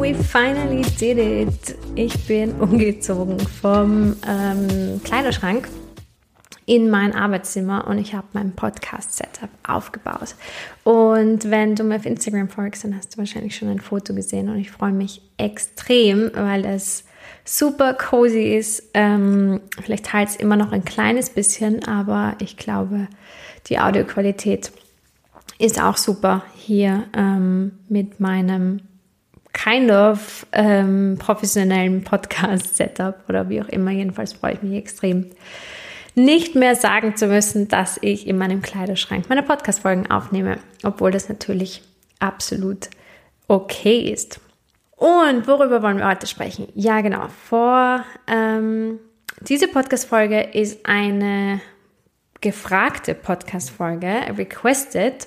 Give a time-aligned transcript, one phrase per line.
[0.00, 1.76] we finally did it.
[1.96, 5.68] Ich bin umgezogen vom ähm, Kleiderschrank
[6.66, 10.36] in mein Arbeitszimmer und ich habe mein Podcast-Setup aufgebaut.
[10.84, 14.48] Und wenn du mir auf Instagram folgst, dann hast du wahrscheinlich schon ein Foto gesehen
[14.48, 17.04] und ich freue mich extrem, weil es
[17.44, 18.90] super cozy ist.
[18.94, 23.08] Ähm, vielleicht halt es immer noch ein kleines bisschen, aber ich glaube,
[23.66, 24.70] die Audioqualität
[25.58, 28.80] ist auch super hier ähm, mit meinem
[29.58, 33.90] kind of ähm, professionellen Podcast-Setup oder wie auch immer.
[33.90, 35.26] Jedenfalls freue ich mich extrem,
[36.14, 41.28] nicht mehr sagen zu müssen, dass ich in meinem Kleiderschrank meine Podcast-Folgen aufnehme, obwohl das
[41.28, 41.82] natürlich
[42.20, 42.88] absolut
[43.48, 44.40] okay ist.
[44.96, 46.68] Und worüber wollen wir heute sprechen?
[46.74, 47.26] Ja, genau.
[47.48, 48.98] Vor ähm,
[49.40, 51.60] diese Podcast-Folge ist eine
[52.40, 55.26] gefragte Podcast-Folge, requested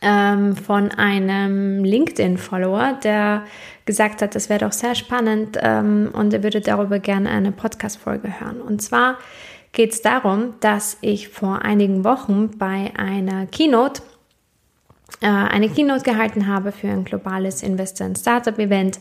[0.00, 3.44] ähm, von einem LinkedIn-Follower, der
[3.84, 8.40] gesagt hat, das wäre doch sehr spannend ähm, und er würde darüber gerne eine Podcast-Folge
[8.40, 8.60] hören.
[8.60, 9.18] Und zwar
[9.72, 14.02] geht es darum, dass ich vor einigen Wochen bei einer Keynote
[15.20, 19.00] äh, eine Keynote gehalten habe für ein globales Investor- und Startup-Event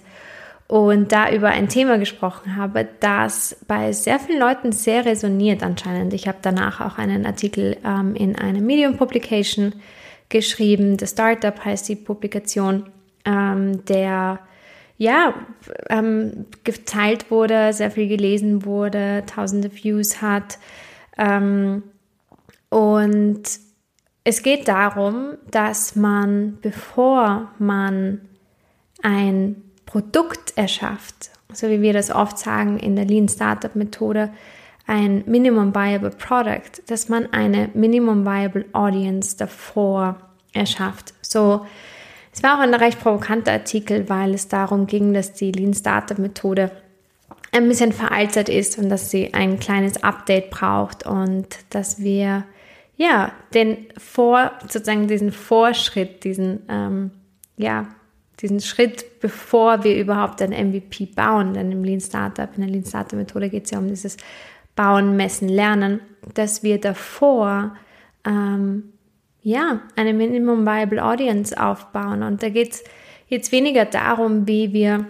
[0.68, 6.14] und da über ein Thema gesprochen habe, das bei sehr vielen Leuten sehr resoniert anscheinend.
[6.14, 9.74] Ich habe danach auch einen Artikel ähm, in einer Medium-Publication
[10.30, 10.98] geschrieben.
[11.00, 12.90] The Startup heißt die Publikation,
[13.26, 14.40] ähm, der
[14.98, 15.34] ja
[15.90, 20.58] ähm, geteilt wurde, sehr viel gelesen wurde, tausende Views hat.
[21.18, 21.84] Ähm,
[22.70, 23.44] und
[24.24, 28.22] es geht darum, dass man, bevor man
[29.02, 34.32] ein Produkt erschafft, so wie wir das oft sagen in der Lean Startup Methode,
[34.88, 40.16] ein Minimum Viable Product, dass man eine Minimum Viable Audience davor
[40.54, 41.14] erschafft.
[41.22, 41.66] So,
[42.34, 46.18] es war auch ein recht provokanter Artikel, weil es darum ging, dass die Lean Startup
[46.18, 46.72] Methode
[47.52, 52.46] ein bisschen veraltet ist und dass sie ein kleines Update braucht und dass wir
[52.96, 57.12] ja den Vor, sozusagen diesen Vorschritt, diesen ähm,
[57.58, 57.88] ja
[58.42, 62.86] diesen Schritt, bevor wir überhaupt ein MVP bauen, denn im Lean Startup, in der Lean
[62.86, 64.18] Startup Methode geht es ja um dieses
[64.78, 66.00] Bauen, Messen, Lernen,
[66.34, 67.76] dass wir davor
[68.26, 68.94] ähm,
[69.42, 72.24] ja eine Minimum Viable Audience aufbauen.
[72.24, 72.84] Und da geht es
[73.28, 75.08] jetzt weniger darum, wie wir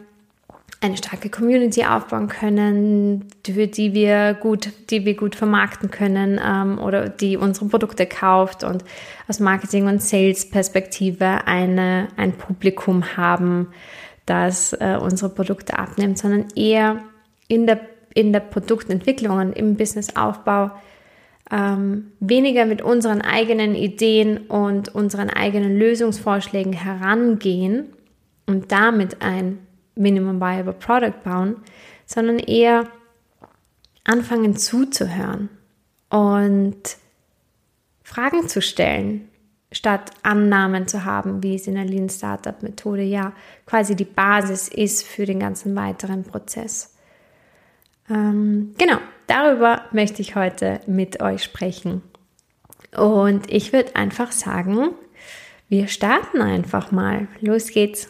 [0.80, 6.78] eine starke Community aufbauen können, für die wir gut, die wir gut vermarkten können ähm,
[6.78, 8.84] oder die unsere Produkte kauft und
[9.28, 13.70] aus Marketing- und Sales-Perspektive eine, ein Publikum haben,
[14.28, 17.02] das äh, unsere Produkte abnimmt, sondern eher
[17.48, 17.80] in der
[18.18, 20.72] in der Produktentwicklung und im Businessaufbau
[21.52, 27.94] ähm, weniger mit unseren eigenen Ideen und unseren eigenen Lösungsvorschlägen herangehen
[28.48, 29.60] und damit ein
[29.94, 31.58] Minimum Viable Product bauen,
[32.08, 32.88] sondern eher
[34.04, 35.50] anfangen zuzuhören
[36.10, 36.98] und
[38.02, 39.30] Fragen zu stellen,
[39.72, 43.34] statt Annahmen zu haben, wie es in der Lean Startup Methode ja
[43.68, 46.97] quasi die Basis ist für den ganzen weiteren Prozess.
[48.10, 48.98] Ähm, genau,
[49.28, 52.02] darüber möchte ich heute mit euch sprechen.
[52.96, 54.90] Und ich würde einfach sagen,
[55.70, 57.28] wir starten einfach mal.
[57.42, 58.10] Los geht's.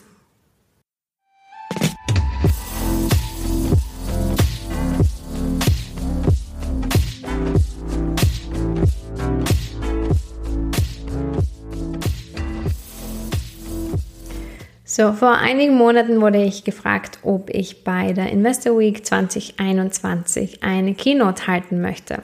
[14.98, 20.96] So, vor einigen Monaten wurde ich gefragt, ob ich bei der Investor Week 2021 eine
[20.96, 22.24] Keynote halten möchte.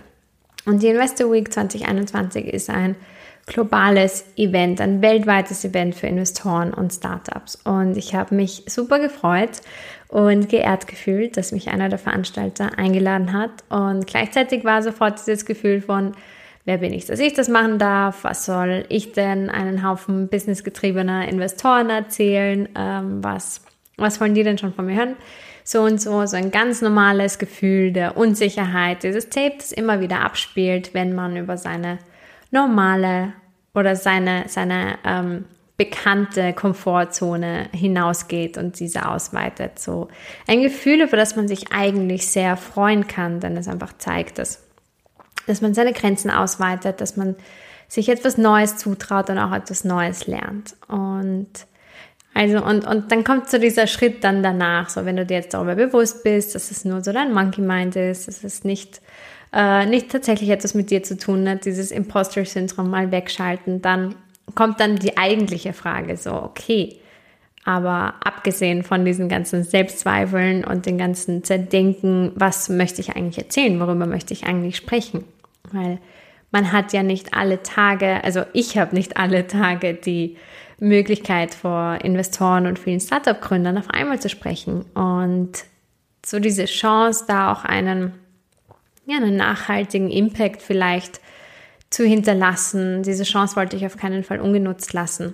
[0.65, 2.95] Und die Investor Week 2021 ist ein
[3.45, 7.57] globales Event, ein weltweites Event für Investoren und Startups.
[7.63, 9.62] Und ich habe mich super gefreut
[10.07, 13.51] und geehrt gefühlt, dass mich einer der Veranstalter eingeladen hat.
[13.69, 16.13] Und gleichzeitig war sofort dieses Gefühl von,
[16.65, 21.27] wer bin ich, dass ich das machen darf, was soll ich denn einen Haufen businessgetriebener
[21.27, 23.62] Investoren erzählen, ähm, was,
[23.98, 25.15] was wollen die denn schon von mir hören?
[25.65, 30.21] So und so, so ein ganz normales Gefühl der Unsicherheit, dieses Tape, das immer wieder
[30.21, 32.00] abspielt, wenn man über seine
[32.51, 33.33] normale
[33.74, 35.45] oder seine, seine ähm,
[35.77, 39.80] bekannte Komfortzone hinausgeht und diese ausweitet.
[39.80, 40.09] So
[40.48, 44.63] ein Gefühl, über das man sich eigentlich sehr freuen kann, denn es einfach zeigt, dass,
[45.48, 47.36] dass man seine Grenzen ausweitet, dass man
[47.88, 50.75] sich etwas Neues zutraut und auch etwas Neues lernt.
[50.88, 51.50] Und
[52.34, 55.54] also, und, und dann kommt so dieser Schritt dann danach, so wenn du dir jetzt
[55.54, 59.01] darüber bewusst bist, dass es nur so dein Monkey Mind ist, dass es nicht,
[59.54, 64.16] äh, nicht tatsächlich etwas mit dir zu tun hat, dieses Imposter-Syndrom mal wegschalten, dann
[64.56, 66.98] kommt dann die eigentliche Frage so, okay,
[67.65, 73.80] aber abgesehen von diesen ganzen Selbstzweifeln und den ganzen Zerdenken, was möchte ich eigentlich erzählen,
[73.80, 75.24] worüber möchte ich eigentlich sprechen?
[75.71, 76.00] Weil
[76.51, 80.38] man hat ja nicht alle Tage, also ich habe nicht alle Tage die
[80.80, 85.51] Möglichkeit vor Investoren und vielen Startup-Gründern auf einmal zu sprechen und
[86.25, 88.13] so diese Chance, da auch einen,
[89.06, 91.21] ja, einen nachhaltigen Impact vielleicht
[91.89, 93.04] zu hinterlassen.
[93.04, 95.33] Diese Chance wollte ich auf keinen Fall ungenutzt lassen.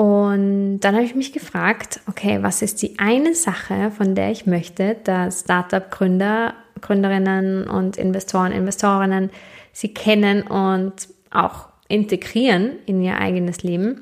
[0.00, 4.46] Und dann habe ich mich gefragt, okay, was ist die eine Sache, von der ich
[4.46, 9.28] möchte, dass Startup-Gründer, Gründerinnen und Investoren, Investorinnen
[9.74, 10.94] sie kennen und
[11.30, 14.00] auch integrieren in ihr eigenes Leben?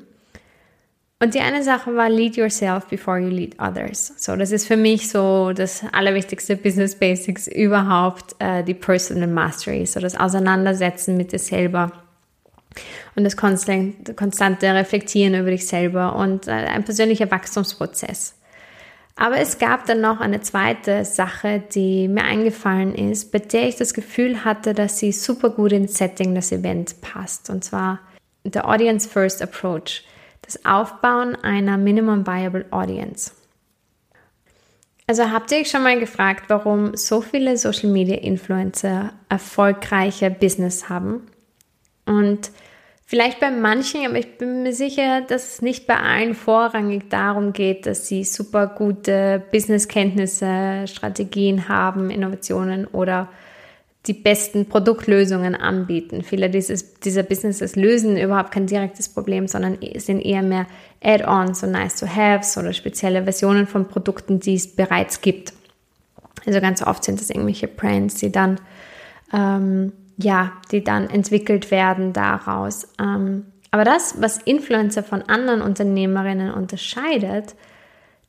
[1.21, 4.13] Und die eine Sache war, lead yourself before you lead others.
[4.15, 9.85] So, das ist für mich so das allerwichtigste Business Basics überhaupt, äh, die Personal Mastery,
[9.85, 11.91] so das Auseinandersetzen mit dir selber
[13.15, 18.35] und das konstante, Reflektieren über dich selber und äh, ein persönlicher Wachstumsprozess.
[19.15, 23.75] Aber es gab dann noch eine zweite Sache, die mir eingefallen ist, bei der ich
[23.75, 27.49] das Gefühl hatte, dass sie super gut ins Setting des Events passt.
[27.49, 27.99] Und zwar
[28.45, 30.05] der Audience First Approach
[30.41, 33.31] das Aufbauen einer Minimum Viable Audience.
[35.05, 40.87] Also habt ihr euch schon mal gefragt, warum so viele Social Media Influencer erfolgreiche Business
[40.87, 41.27] haben?
[42.09, 42.49] Und
[43.05, 47.53] vielleicht bei manchen, aber ich bin mir sicher, dass es nicht bei allen vorrangig darum
[47.53, 53.29] geht, dass sie super gute Businesskenntnisse, Strategien haben, Innovationen oder
[54.07, 56.23] die besten Produktlösungen anbieten.
[56.23, 60.65] Viele dieses, dieser Businesses lösen überhaupt kein direktes Problem, sondern sind eher mehr
[61.03, 65.53] Add-ons und Nice-to-Haves oder spezielle Versionen von Produkten, die es bereits gibt.
[66.45, 68.59] Also ganz oft sind das irgendwelche Brands, die dann,
[69.31, 69.91] ähm,
[70.21, 72.87] ja, die dann entwickelt werden daraus.
[72.99, 77.55] Ähm, aber das, was Influencer von anderen Unternehmerinnen unterscheidet,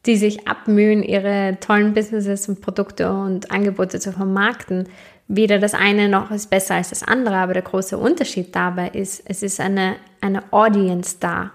[0.07, 4.89] die sich abmühen, ihre tollen Businesses und Produkte und Angebote zu vermarkten,
[5.29, 9.23] weder das eine noch ist besser als das andere, aber der große Unterschied dabei ist,
[9.27, 11.51] es ist eine, eine Audience da.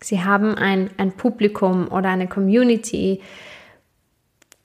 [0.00, 3.20] Sie haben ein, ein Publikum oder eine Community,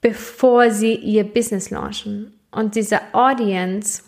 [0.00, 2.32] bevor sie ihr Business launchen.
[2.52, 4.02] Und diese Audience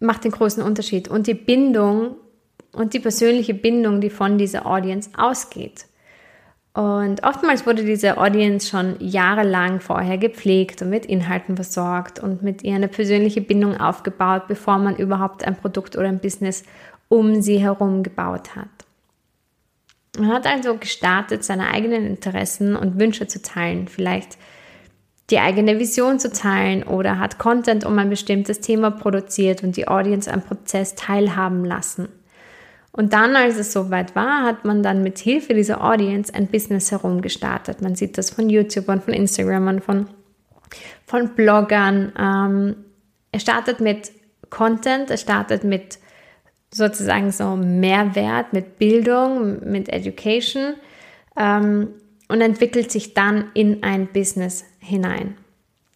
[0.00, 2.16] macht den großen Unterschied und die Bindung
[2.72, 5.86] und die persönliche Bindung, die von dieser Audience ausgeht.
[6.74, 12.64] Und oftmals wurde diese Audience schon jahrelang vorher gepflegt und mit Inhalten versorgt und mit
[12.64, 16.64] ihr eine persönliche Bindung aufgebaut, bevor man überhaupt ein Produkt oder ein Business
[17.08, 18.68] um sie herum gebaut hat.
[20.18, 24.36] Man hat also gestartet, seine eigenen Interessen und Wünsche zu teilen, vielleicht
[25.30, 29.88] die eigene Vision zu teilen oder hat Content um ein bestimmtes Thema produziert und die
[29.88, 32.08] Audience am Prozess teilhaben lassen.
[32.92, 36.92] Und dann, als es soweit war, hat man dann mit Hilfe dieser Audience ein Business
[36.92, 37.82] herumgestartet.
[37.82, 40.06] Man sieht das von YouTubern, von Instagramern, von,
[41.04, 42.12] von Bloggern.
[42.16, 42.76] Ähm,
[43.32, 44.12] er startet mit
[44.48, 45.98] Content, er startet mit
[46.72, 50.74] sozusagen so Mehrwert, mit Bildung, mit Education
[51.36, 51.88] ähm,
[52.28, 55.36] und entwickelt sich dann in ein Business hinein.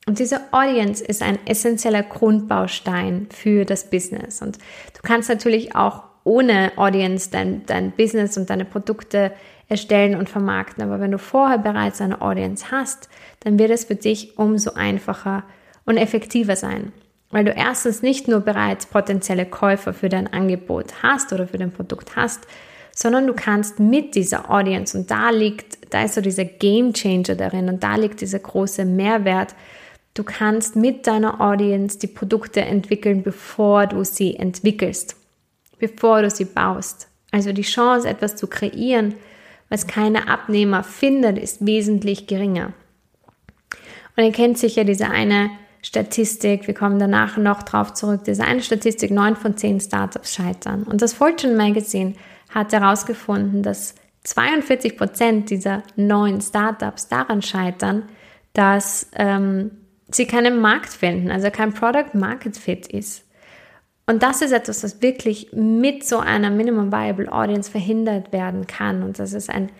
[0.06, 4.40] Und diese Audience ist ein essentieller Grundbaustein für das Business.
[4.40, 9.32] Und du kannst natürlich auch ohne Audience dein, dein Business und deine Produkte
[9.68, 10.82] erstellen und vermarkten.
[10.82, 13.08] Aber wenn du vorher bereits eine Audience hast,
[13.40, 15.44] dann wird es für dich umso einfacher
[15.84, 16.92] und effektiver sein.
[17.30, 21.72] Weil du erstens nicht nur bereits potenzielle Käufer für dein Angebot hast oder für dein
[21.72, 22.46] Produkt hast,
[22.94, 27.34] sondern du kannst mit dieser Audience und da liegt, da ist so dieser Game Changer
[27.34, 29.54] darin und da liegt dieser große Mehrwert.
[30.14, 35.16] Du kannst mit deiner Audience die Produkte entwickeln, bevor du sie entwickelst
[35.78, 37.08] bevor du sie baust.
[37.30, 39.14] Also die Chance, etwas zu kreieren,
[39.68, 42.72] was keine Abnehmer findet, ist wesentlich geringer.
[44.16, 45.50] Und ihr kennt sicher diese eine
[45.82, 50.82] Statistik, wir kommen danach noch drauf zurück, diese eine Statistik, neun von zehn Startups scheitern.
[50.82, 52.14] Und das Fortune Magazine
[52.50, 53.94] hat herausgefunden, dass
[54.24, 58.04] 42 Prozent dieser neuen Startups daran scheitern,
[58.52, 59.70] dass ähm,
[60.10, 63.24] sie keinen Markt finden, also kein Product Market Fit ist.
[64.06, 69.02] Und das ist etwas, was wirklich mit so einer Minimum Viable Audience verhindert werden kann.
[69.02, 69.70] Und das ist ein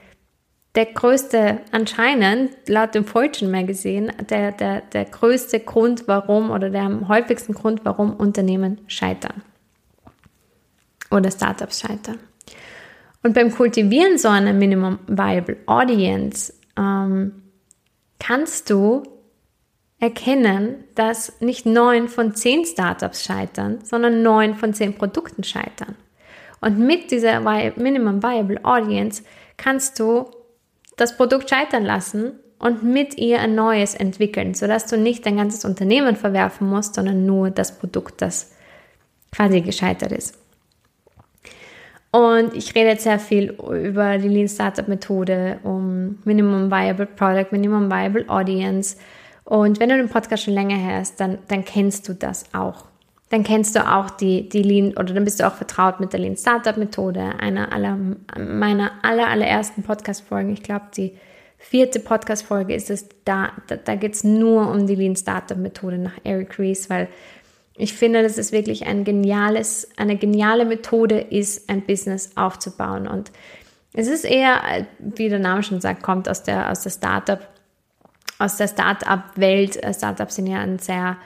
[0.74, 6.82] der größte, anscheinend laut dem Fortune Magazine, der, der, der größte Grund, warum oder der
[6.82, 9.42] am häufigsten Grund, warum Unternehmen scheitern
[11.10, 12.18] oder Startups scheitern.
[13.28, 17.42] Und beim Kultivieren so einer Minimum Viable Audience ähm,
[18.18, 19.02] kannst du
[20.00, 25.94] erkennen, dass nicht neun von zehn Startups scheitern, sondern neun von zehn Produkten scheitern.
[26.62, 27.40] Und mit dieser
[27.76, 29.22] Minimum Viable Audience
[29.58, 30.30] kannst du
[30.96, 35.66] das Produkt scheitern lassen und mit ihr ein neues entwickeln, sodass du nicht dein ganzes
[35.66, 38.52] Unternehmen verwerfen musst, sondern nur das Produkt, das
[39.32, 40.37] quasi gescheitert ist.
[42.10, 47.48] Und ich rede jetzt sehr viel über die Lean Startup Methode, um Minimum Viable Product,
[47.50, 48.96] Minimum Viable Audience.
[49.44, 52.86] Und wenn du den Podcast schon länger hörst, dann, dann kennst du das auch.
[53.30, 56.20] Dann kennst du auch die, die Lean oder dann bist du auch vertraut mit der
[56.20, 57.98] Lean Startup Methode, einer aller,
[58.38, 60.50] meiner aller, allerersten Podcast-Folgen.
[60.54, 61.12] Ich glaube, die
[61.58, 65.98] vierte Podcast-Folge ist es, da, da, da geht es nur um die Lean Startup Methode
[65.98, 67.08] nach Eric Ries, weil
[67.78, 73.06] ich finde, dass es wirklich ein geniales, eine geniale Methode ist, ein Business aufzubauen.
[73.06, 73.30] Und
[73.94, 77.40] es ist eher, wie der Name schon sagt, kommt aus der, aus der Startup,
[78.40, 79.80] aus der Startup-Welt.
[79.94, 81.16] Startups sind ja eine sehr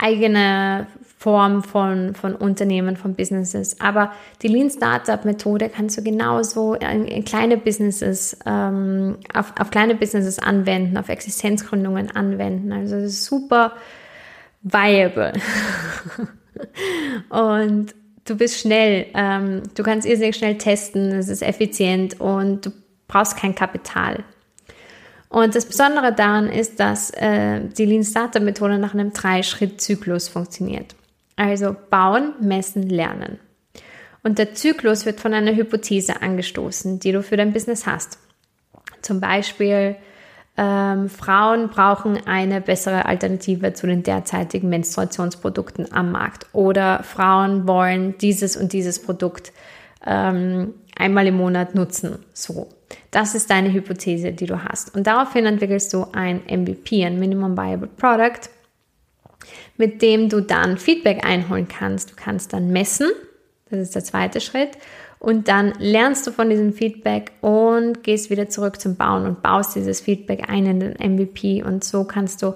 [0.00, 0.86] eigene
[1.18, 3.80] Form von, von Unternehmen, von Businesses.
[3.80, 9.70] Aber die Lean Startup Methode kannst du genauso in, in kleine Businesses, ähm, auf, auf
[9.70, 12.72] kleine Businesses anwenden, auf Existenzgründungen anwenden.
[12.72, 13.72] Also es ist super
[14.72, 15.32] viable.
[17.28, 17.94] und
[18.24, 22.70] du bist schnell, ähm, du kannst irrsinnig schnell testen, es ist effizient und du
[23.06, 24.24] brauchst kein Kapital.
[25.30, 30.94] Und das Besondere daran ist, dass äh, die Lean Startup Methode nach einem Drei-Schritt-Zyklus funktioniert.
[31.36, 33.38] Also bauen, messen, lernen.
[34.22, 38.18] Und der Zyklus wird von einer Hypothese angestoßen, die du für dein Business hast.
[39.02, 39.96] Zum Beispiel,
[40.60, 46.46] ähm, Frauen brauchen eine bessere Alternative zu den derzeitigen Menstruationsprodukten am Markt.
[46.52, 49.52] Oder Frauen wollen dieses und dieses Produkt
[50.04, 52.18] ähm, einmal im Monat nutzen.
[52.32, 52.68] So.
[53.12, 54.96] Das ist deine Hypothese, die du hast.
[54.96, 58.50] Und daraufhin entwickelst du ein MVP, ein Minimum Viable Product,
[59.76, 62.10] mit dem du dann Feedback einholen kannst.
[62.10, 63.08] Du kannst dann messen,
[63.70, 64.70] das ist der zweite Schritt,
[65.20, 69.74] und dann lernst du von diesem Feedback und gehst wieder zurück zum Bauen und baust
[69.74, 71.62] dieses Feedback ein in den MVP.
[71.62, 72.54] Und so kannst du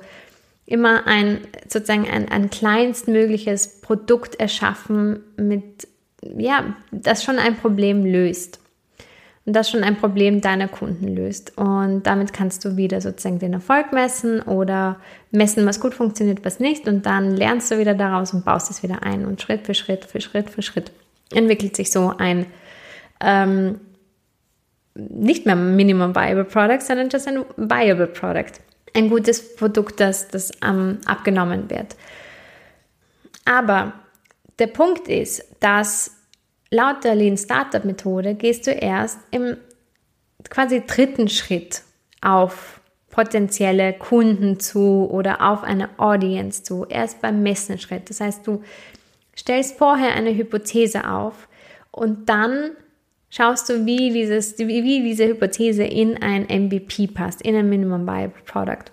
[0.64, 1.38] immer ein,
[1.68, 5.88] sozusagen ein, ein kleinstmögliches Produkt erschaffen, mit,
[6.22, 8.60] ja, das schon ein Problem löst.
[9.44, 11.58] Und das schon ein Problem deiner Kunden löst.
[11.58, 15.00] Und damit kannst du wieder sozusagen den Erfolg messen oder
[15.32, 16.86] messen, was gut funktioniert, was nicht.
[16.86, 19.26] Und dann lernst du wieder daraus und baust es wieder ein.
[19.26, 20.92] Und Schritt für Schritt für Schritt für Schritt
[21.34, 22.46] entwickelt sich so ein
[23.20, 23.80] ähm,
[24.94, 28.52] nicht mehr Minimum Viable Product, sondern just ein Viable Product.
[28.94, 31.96] Ein gutes Produkt, das, das ähm, abgenommen wird.
[33.44, 33.94] Aber
[34.58, 36.10] der Punkt ist, dass
[36.70, 39.56] laut der Lean Startup Methode gehst du erst im
[40.50, 41.82] quasi dritten Schritt
[42.20, 48.08] auf potenzielle Kunden zu oder auf eine Audience zu, erst beim Messenschritt.
[48.10, 48.62] Das heißt, du
[49.42, 51.48] stellst vorher eine Hypothese auf
[51.90, 52.70] und dann
[53.28, 58.42] schaust du, wie, dieses, wie, diese Hypothese in ein MVP passt, in ein Minimum Viable
[58.46, 58.92] Product.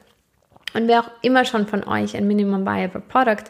[0.73, 3.45] Und wer auch immer schon von euch ein Minimum Viable Product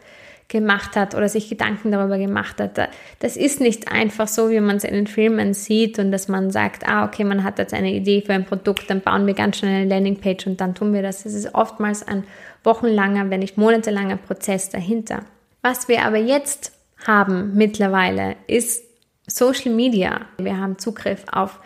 [0.49, 2.89] gemacht hat oder sich Gedanken darüber gemacht hat.
[3.19, 6.51] Das ist nicht einfach so, wie man es in den Filmen sieht und dass man
[6.51, 9.57] sagt, ah, okay, man hat jetzt eine Idee für ein Produkt, dann bauen wir ganz
[9.57, 11.25] schnell eine Landingpage und dann tun wir das.
[11.25, 12.23] Es ist oftmals ein
[12.63, 15.23] wochenlanger, wenn nicht monatelanger Prozess dahinter.
[15.61, 18.83] Was wir aber jetzt haben mittlerweile ist
[19.27, 20.21] Social Media.
[20.37, 21.59] Wir haben Zugriff auf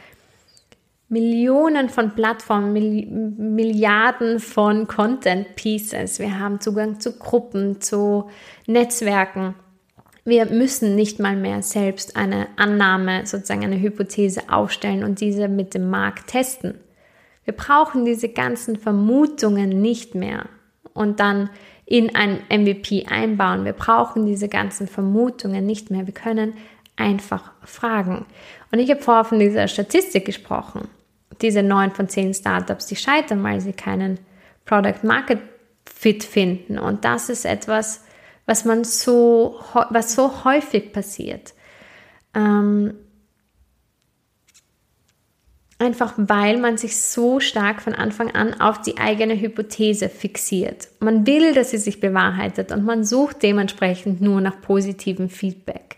[1.10, 2.74] Millionen von Plattformen,
[3.54, 6.20] Milliarden von Content Pieces.
[6.20, 8.30] Wir haben Zugang zu Gruppen, zu
[8.66, 9.54] Netzwerken.
[10.26, 15.74] Wir müssen nicht mal mehr selbst eine Annahme, sozusagen eine Hypothese aufstellen und diese mit
[15.74, 16.80] dem Markt testen.
[17.46, 20.46] Wir brauchen diese ganzen Vermutungen nicht mehr
[20.94, 21.50] und dann
[21.94, 23.66] in ein MVP einbauen.
[23.66, 26.08] Wir brauchen diese ganzen Vermutungen nicht mehr.
[26.08, 26.56] Wir können
[26.96, 28.26] einfach fragen.
[28.72, 30.88] Und ich habe vorher von dieser Statistik gesprochen.
[31.44, 34.18] Diese neun von zehn Startups, die scheitern, weil sie keinen
[34.66, 35.38] Product Market
[35.86, 36.80] Fit finden.
[36.80, 38.04] Und das ist etwas,
[38.48, 39.60] was man so,
[39.92, 41.54] was so häufig passiert.
[42.34, 42.96] Ähm,
[45.84, 50.88] Einfach weil man sich so stark von Anfang an auf die eigene Hypothese fixiert.
[51.02, 55.98] Man will, dass sie sich bewahrheitet und man sucht dementsprechend nur nach positivem Feedback.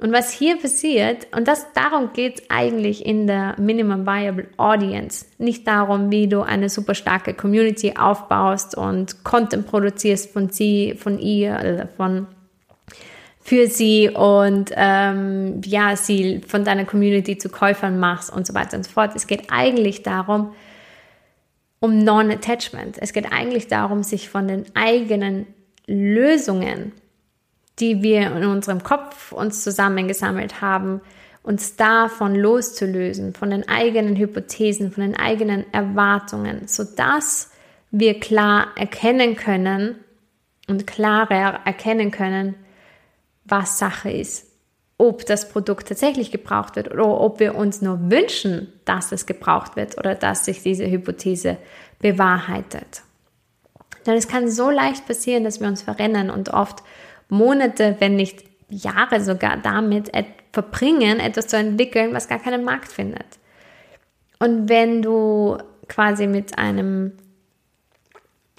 [0.00, 5.26] Und was hier passiert, und das, darum geht es eigentlich in der Minimum Viable Audience,
[5.38, 11.20] nicht darum, wie du eine super starke Community aufbaust und Content produzierst von sie, von
[11.20, 12.26] ihr, oder von
[13.42, 18.76] für sie und ähm, ja, sie von deiner Community zu Käufern machst und so weiter
[18.76, 19.12] und so fort.
[19.16, 20.54] Es geht eigentlich darum,
[21.80, 22.96] um Non-Attachment.
[23.00, 25.46] Es geht eigentlich darum, sich von den eigenen
[25.86, 26.92] Lösungen,
[27.80, 31.00] die wir in unserem Kopf uns zusammengesammelt haben,
[31.42, 37.50] uns davon loszulösen, von den eigenen Hypothesen, von den eigenen Erwartungen, sodass
[37.90, 39.96] wir klar erkennen können
[40.68, 42.54] und klarer erkennen können,
[43.44, 44.46] was Sache ist.
[44.98, 49.74] Ob das Produkt tatsächlich gebraucht wird oder ob wir uns nur wünschen, dass es gebraucht
[49.76, 51.56] wird oder dass sich diese Hypothese
[51.98, 53.02] bewahrheitet.
[54.06, 56.82] Denn es kann so leicht passieren, dass wir uns verrennen und oft
[57.28, 60.10] Monate, wenn nicht Jahre sogar damit
[60.52, 63.26] verbringen, etwas zu entwickeln, was gar keinen Markt findet.
[64.38, 65.58] Und wenn du
[65.88, 67.12] quasi mit einem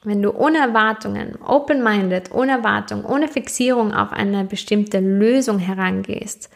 [0.03, 6.49] wenn du ohne Erwartungen, open-minded, ohne Erwartung, ohne Fixierung auf eine bestimmte Lösung herangehst,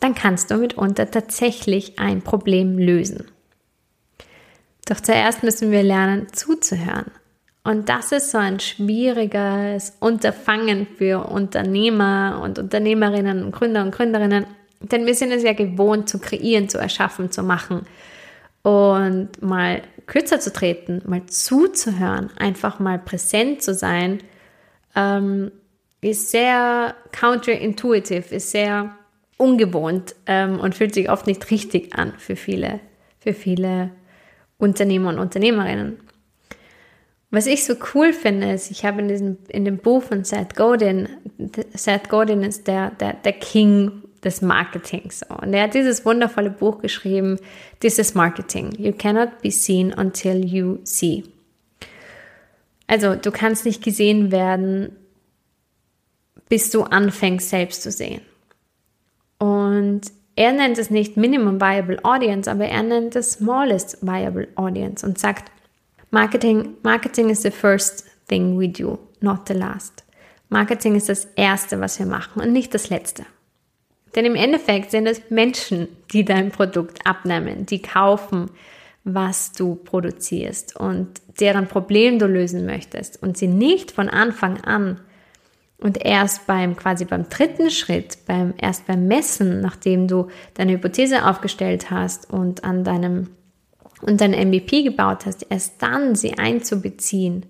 [0.00, 3.26] dann kannst du mitunter tatsächlich ein Problem lösen.
[4.86, 7.10] Doch zuerst müssen wir lernen zuzuhören.
[7.62, 14.46] Und das ist so ein schwieriges Unterfangen für Unternehmer und Unternehmerinnen und Gründer und Gründerinnen,
[14.80, 17.82] denn wir sind es ja gewohnt zu kreieren, zu erschaffen, zu machen
[18.62, 24.18] und mal kürzer zu treten, mal zuzuhören, einfach mal präsent zu sein,
[24.96, 25.52] ähm,
[26.00, 28.96] ist sehr counterintuitive, ist sehr
[29.36, 32.80] ungewohnt ähm, und fühlt sich oft nicht richtig an für viele,
[33.20, 33.92] für viele
[34.58, 36.00] Unternehmer und Unternehmerinnen.
[37.30, 40.56] Was ich so cool finde, ist, ich habe in, diesem, in dem Buch von Seth
[40.56, 41.08] Godin,
[41.74, 45.22] Seth Godin ist der, der, der King des Marketings.
[45.28, 47.38] Und er hat dieses wundervolle Buch geschrieben,
[47.80, 48.72] This is Marketing.
[48.78, 51.24] You cannot be seen until you see.
[52.86, 54.96] Also du kannst nicht gesehen werden,
[56.48, 58.22] bis du anfängst selbst zu sehen.
[59.38, 60.02] Und
[60.36, 65.18] er nennt es nicht Minimum Viable Audience, aber er nennt es Smallest Viable Audience und
[65.18, 65.50] sagt,
[66.10, 70.04] Marketing, Marketing is the first thing we do, not the last.
[70.48, 73.24] Marketing ist das Erste, was wir machen und nicht das Letzte.
[74.14, 78.50] Denn im Endeffekt sind es Menschen, die dein Produkt abnehmen, die kaufen,
[79.04, 81.08] was du produzierst und
[81.40, 85.00] deren Problem du lösen möchtest und sie nicht von Anfang an
[85.78, 91.26] und erst beim quasi beim dritten Schritt, beim erst beim Messen, nachdem du deine Hypothese
[91.26, 93.30] aufgestellt hast und an deinem
[94.02, 97.46] und dein MVP gebaut hast, erst dann sie einzubeziehen,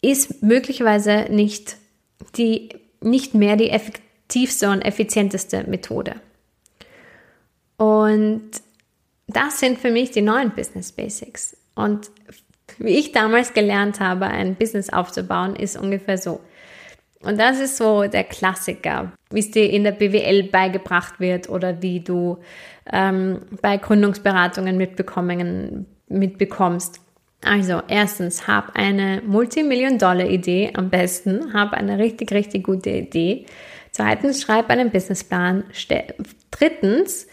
[0.00, 1.76] ist möglicherweise nicht
[2.36, 3.70] die nicht mehr die
[4.34, 6.16] effektivste und effizienteste Methode.
[7.76, 8.50] Und
[9.28, 11.56] das sind für mich die neuen Business Basics.
[11.74, 12.10] Und
[12.78, 16.40] wie ich damals gelernt habe, ein Business aufzubauen, ist ungefähr so.
[17.20, 21.80] Und das ist so der Klassiker, wie es dir in der BWL beigebracht wird oder
[21.80, 22.38] wie du
[22.92, 27.00] ähm, bei Gründungsberatungen mitbekommen, mitbekommst.
[27.42, 33.46] Also erstens, hab eine Multimillion-Dollar-Idee am besten, hab eine richtig, richtig gute Idee
[33.94, 35.62] Zweitens, schreib einen Businessplan.
[36.50, 37.28] Drittens,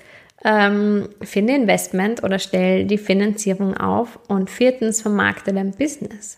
[0.45, 4.19] ähm, finde Investment oder stell die Finanzierung auf.
[4.27, 6.37] Und viertens, vermarkte dein Business.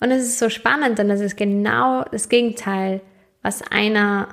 [0.00, 3.00] Und es ist so spannend, denn das ist genau das Gegenteil,
[3.40, 4.28] was einer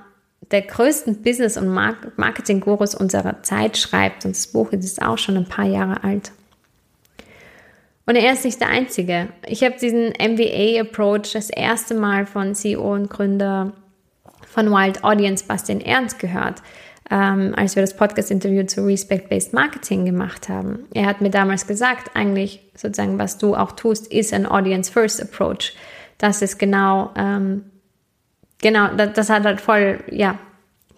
[0.51, 4.25] der größten Business- und Marketing-Gurus unserer Zeit schreibt.
[4.25, 6.33] Und das Buch ist auch schon ein paar Jahre alt.
[8.05, 9.29] Und er ist nicht der Einzige.
[9.47, 13.71] Ich habe diesen MBA-Approach das erste Mal von CEO und Gründer
[14.51, 16.61] von Wild Audience Bastian Ernst gehört,
[17.09, 20.85] ähm, als wir das Podcast-Interview zu Respect-Based Marketing gemacht haben.
[20.93, 25.73] Er hat mir damals gesagt, eigentlich sozusagen, was du auch tust, ist ein Audience-First-Approach.
[26.17, 27.65] Das ist genau, ähm,
[28.61, 30.37] genau, das, das hat halt voll, ja,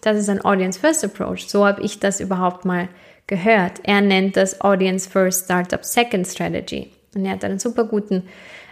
[0.00, 1.48] das ist ein Audience-First-Approach.
[1.48, 2.88] So habe ich das überhaupt mal
[3.26, 3.80] gehört.
[3.84, 6.90] Er nennt das Audience-First Startup Second Strategy.
[7.14, 8.24] Und er hat einen super guten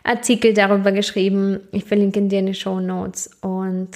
[0.05, 1.61] Artikel darüber geschrieben.
[1.73, 3.31] Ich verlinke ihn dir in die Show Notes.
[3.41, 3.89] Und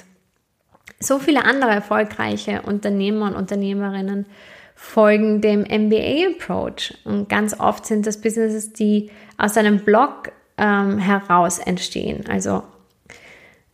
[0.98, 4.26] so viele andere erfolgreiche Unternehmer und Unternehmerinnen
[4.74, 6.98] folgen dem MBA-Approach.
[7.04, 12.24] Und ganz oft sind das Businesses, die aus einem Blog ähm, heraus entstehen.
[12.28, 12.62] Also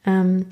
[0.07, 0.47] ähm,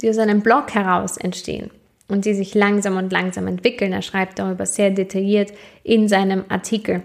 [0.00, 1.70] die aus einem Blog heraus entstehen.
[2.08, 3.92] und die sich langsam und langsam entwickeln.
[3.92, 5.52] Er schreibt darüber sehr detailliert
[5.84, 7.02] in seinem Artikel.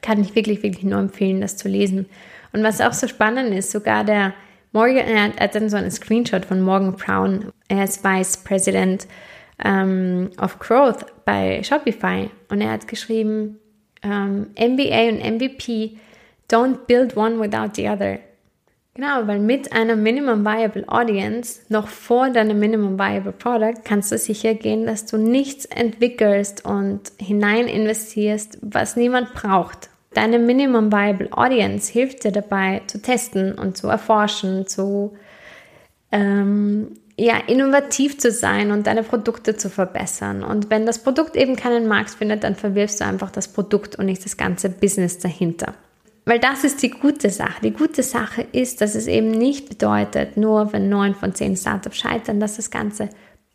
[0.00, 2.06] Kann ich wirklich, wirklich nur empfehlen, das zu lesen.
[2.52, 4.32] Und was auch so spannend ist, sogar der
[4.74, 7.52] Morgan, er hat dann so einen Screenshot von Morgan Brown.
[7.68, 9.06] Er ist Vice President
[9.64, 13.60] um, of Growth bei Shopify und er hat geschrieben,
[14.02, 15.96] um, MBA und MVP,
[16.50, 18.18] don't build one without the other.
[18.94, 24.18] Genau, weil mit einer Minimum Viable Audience noch vor deinem Minimum Viable Product kannst du
[24.18, 29.88] sicher gehen, dass du nichts entwickelst und hinein investierst, was niemand braucht.
[30.14, 35.16] Deine Minimum Viable Audience hilft dir dabei zu testen und zu erforschen, zu
[36.12, 40.42] ähm, ja, innovativ zu sein und deine Produkte zu verbessern.
[40.42, 44.06] Und wenn das Produkt eben keinen Markt findet, dann verwirfst du einfach das Produkt und
[44.06, 45.74] nicht das ganze Business dahinter.
[46.24, 47.60] Weil das ist die gute Sache.
[47.62, 51.98] Die gute Sache ist, dass es eben nicht bedeutet, nur wenn neun von zehn Startups
[51.98, 53.10] scheitern, dass das ganze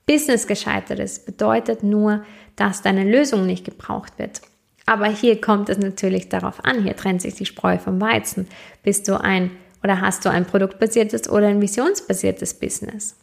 [0.05, 1.25] Business gescheitert ist.
[1.25, 2.23] Bedeutet nur,
[2.55, 4.41] dass deine Lösung nicht gebraucht wird.
[4.89, 6.81] Aber hier kommt es natürlich darauf an.
[6.81, 8.47] Hier trennt sich die Spreu vom Weizen.
[8.81, 9.51] Bist du ein
[9.83, 13.15] oder hast du ein produktbasiertes oder ein visionsbasiertes Business?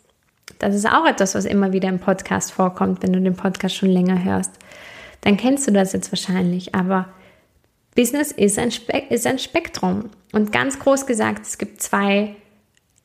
[0.60, 3.88] Das ist auch etwas, was immer wieder im Podcast vorkommt, wenn du den Podcast schon
[3.88, 4.52] länger hörst.
[5.22, 6.72] Dann kennst du das jetzt wahrscheinlich.
[6.76, 7.08] Aber
[7.96, 10.10] Business ist ein, Spe ist ein Spektrum.
[10.32, 12.36] Und ganz groß gesagt, es gibt zwei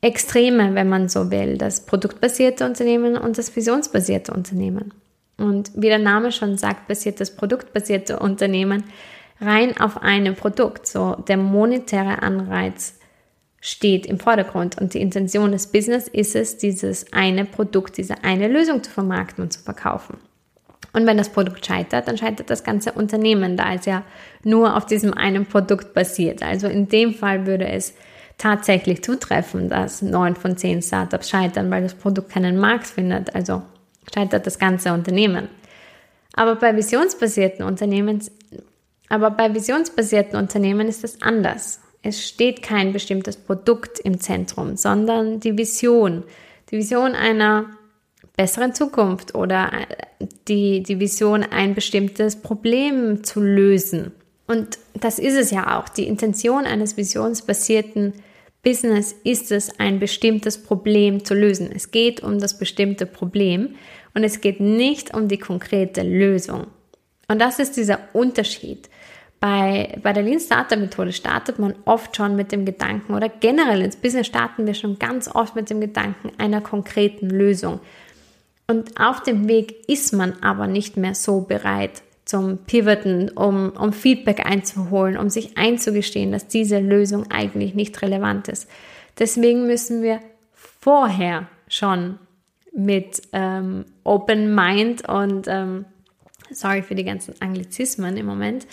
[0.02, 1.58] Extreme, wenn man so will.
[1.58, 4.94] Das produktbasierte Unternehmen und das visionsbasierte Unternehmen.
[5.42, 8.84] Und wie der Name schon sagt, basiert das produktbasierte Unternehmen
[9.40, 10.88] rein auf einem Produkt.
[10.88, 13.00] So der monetäre Anreiz
[13.60, 18.48] steht im Vordergrund und die Intention des Business ist es, dieses eine Produkt, diese eine
[18.48, 20.18] Lösung zu vermarkten und zu verkaufen.
[20.94, 24.04] Und wenn das Produkt scheitert, dann scheitert das ganze Unternehmen, da es ja
[24.44, 26.44] nur auf diesem einen Produkt basiert.
[26.44, 27.94] Also in dem Fall würde es
[28.38, 33.36] tatsächlich zutreffen, dass neun von zehn Startups scheitern, weil das Produkt keinen Markt findet.
[33.36, 33.62] Also
[34.14, 35.50] scheitert das ganze Unternehmen.
[36.34, 38.22] Aber bei visionsbasierten Unternehmen,
[39.10, 41.80] aber bei visionsbasierten Unternehmen ist es anders.
[42.04, 46.24] Es steht kein bestimmtes Produkt im Zentrum, sondern die Vision.
[46.72, 47.66] Die Vision einer
[48.38, 54.14] besseren Zukunft oder äh, die, die Vision, ein bestimmtes Problem zu lösen.
[54.48, 55.90] Und das ist es ja auch.
[55.90, 58.14] Die Intention eines visionsbasierten
[58.64, 61.72] Business ist es, ein bestimmtes Problem zu lösen.
[61.74, 63.76] Es geht um das bestimmte Problem
[64.14, 66.68] und es geht nicht um die konkrete Lösung.
[67.28, 68.90] Und das ist dieser Unterschied.
[69.40, 73.82] Bei, bei der Lean Starter Methode startet man oft schon mit dem Gedanken oder generell
[73.82, 77.80] ins Business starten wir schon ganz oft mit dem Gedanken einer konkreten Lösung.
[78.68, 83.92] Und auf dem Weg ist man aber nicht mehr so bereit zum Pivoten, um, um
[83.92, 88.70] Feedback einzuholen, um sich einzugestehen, dass diese Lösung eigentlich nicht relevant ist.
[89.20, 90.22] Deswegen müssen wir
[90.54, 92.20] vorher schon
[92.74, 95.84] mit ähm, Open Mind und ähm,
[96.52, 98.66] sorry für die ganzen Anglizismen im Moment,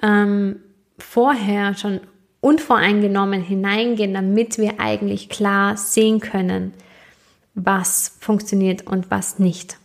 [0.00, 0.60] ähm,
[0.96, 2.00] vorher schon
[2.40, 6.72] unvoreingenommen hineingehen, damit wir eigentlich klar sehen können,
[7.54, 9.78] was funktioniert und was nicht.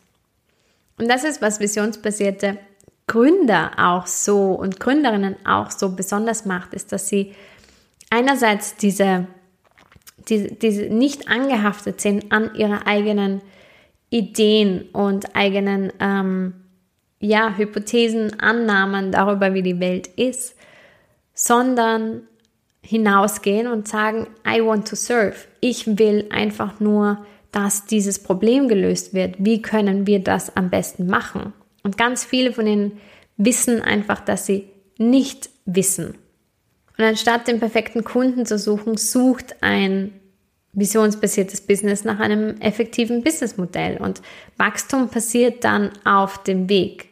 [1.00, 2.60] Und das ist, was visionsbasierte
[3.10, 7.34] Gründer auch so und Gründerinnen auch so besonders macht, ist, dass sie
[8.10, 9.28] einerseits diese,
[10.30, 13.42] diese, diese nicht angehaftet sind an ihre eigenen
[14.10, 16.54] Ideen und eigenen ähm,
[17.20, 20.56] ja, Hypothesen, Annahmen darüber, wie die Welt ist,
[21.34, 22.22] sondern
[22.82, 25.36] hinausgehen und sagen, I want to serve.
[25.60, 29.36] Ich will einfach nur dass dieses Problem gelöst wird.
[29.40, 31.54] Wie können wir das am besten machen?
[31.84, 33.00] Und ganz viele von ihnen
[33.38, 36.16] wissen einfach, dass sie nicht wissen.
[36.98, 40.14] Und anstatt den perfekten Kunden zu suchen, sucht ein
[40.74, 43.98] visionsbasiertes Business nach einem effektiven Businessmodell.
[43.98, 44.22] Und
[44.58, 47.08] Wachstum passiert dann auf dem Weg.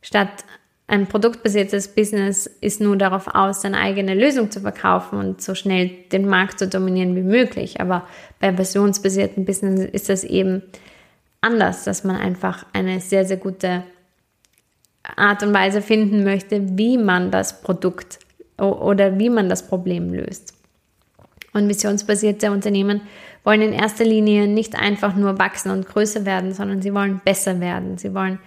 [0.00, 0.44] Statt
[0.88, 5.90] ein produktbasiertes Business ist nur darauf aus, seine eigene Lösung zu verkaufen und so schnell
[6.12, 7.80] den Markt zu dominieren wie möglich.
[7.80, 8.06] Aber
[8.38, 10.62] bei versionsbasierten Business ist das eben
[11.40, 13.82] anders, dass man einfach eine sehr, sehr gute
[15.14, 18.18] Art und Weise finden möchte, wie man das Produkt
[18.58, 20.54] oder wie man das Problem löst.
[21.52, 23.02] Und visionsbasierte Unternehmen
[23.44, 27.60] wollen in erster Linie nicht einfach nur wachsen und größer werden, sondern sie wollen besser
[27.60, 27.96] werden.
[27.96, 28.40] Sie wollen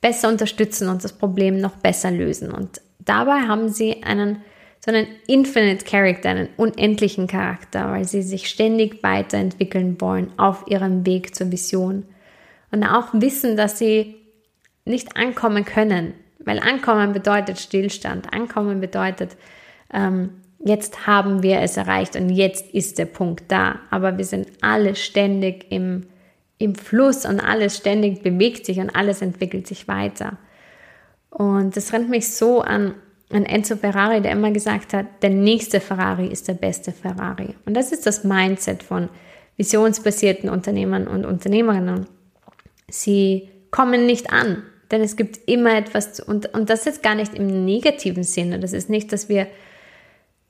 [0.00, 2.52] besser unterstützen und das Problem noch besser lösen.
[2.52, 4.42] Und dabei haben sie einen
[4.84, 11.06] so einen Infinite Character, einen unendlichen Charakter, weil sie sich ständig weiterentwickeln wollen auf ihrem
[11.06, 12.04] Weg zur Vision.
[12.72, 14.16] Und auch wissen, dass sie
[14.84, 18.32] nicht ankommen können, weil ankommen bedeutet Stillstand.
[18.32, 19.36] Ankommen bedeutet,
[19.92, 23.80] ähm, jetzt haben wir es erreicht und jetzt ist der Punkt da.
[23.90, 26.06] Aber wir sind alle ständig im
[26.62, 30.38] im Fluss und alles ständig bewegt sich und alles entwickelt sich weiter.
[31.28, 32.94] Und das rennt mich so an,
[33.32, 37.56] an Enzo Ferrari, der immer gesagt hat, der nächste Ferrari ist der beste Ferrari.
[37.66, 39.08] Und das ist das Mindset von
[39.56, 42.06] visionsbasierten Unternehmern und Unternehmerinnen.
[42.88, 44.62] Sie kommen nicht an,
[44.92, 48.60] denn es gibt immer etwas, zu, und, und das ist gar nicht im negativen Sinne.
[48.60, 49.48] Das ist nicht, dass wir,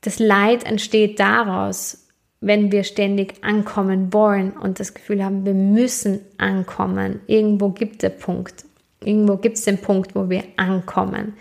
[0.01, 2.07] das Leid entsteht daraus,
[2.41, 7.21] wenn wir ständig ankommen wollen und das Gefühl haben, wir müssen ankommen.
[7.25, 8.65] Irgendwo gibt der Punkt.
[9.01, 11.33] Irgendwo gibt es den Punkt, wo wir ankommen.